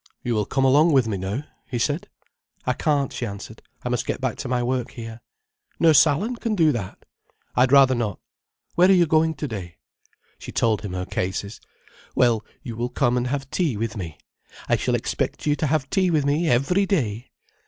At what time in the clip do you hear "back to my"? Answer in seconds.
4.19-4.63